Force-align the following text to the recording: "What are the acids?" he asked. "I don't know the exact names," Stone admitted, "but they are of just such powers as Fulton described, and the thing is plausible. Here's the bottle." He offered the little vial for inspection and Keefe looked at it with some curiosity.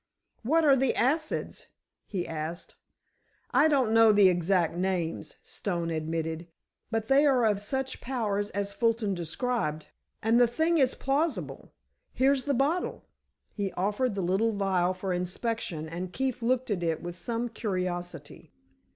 "What 0.41 0.65
are 0.65 0.75
the 0.75 0.95
acids?" 0.95 1.67
he 2.07 2.27
asked. 2.27 2.73
"I 3.51 3.67
don't 3.67 3.93
know 3.93 4.11
the 4.11 4.29
exact 4.29 4.75
names," 4.75 5.35
Stone 5.43 5.91
admitted, 5.91 6.47
"but 6.89 7.07
they 7.07 7.23
are 7.23 7.45
of 7.45 7.57
just 7.57 7.69
such 7.69 8.01
powers 8.01 8.49
as 8.49 8.73
Fulton 8.73 9.13
described, 9.13 9.89
and 10.23 10.41
the 10.41 10.47
thing 10.47 10.79
is 10.79 10.95
plausible. 10.95 11.71
Here's 12.13 12.45
the 12.45 12.55
bottle." 12.55 13.03
He 13.53 13.71
offered 13.73 14.15
the 14.15 14.21
little 14.23 14.53
vial 14.53 14.95
for 14.95 15.13
inspection 15.13 15.87
and 15.87 16.11
Keefe 16.11 16.41
looked 16.41 16.71
at 16.71 16.81
it 16.81 17.03
with 17.03 17.15
some 17.15 17.47
curiosity. 17.49 18.51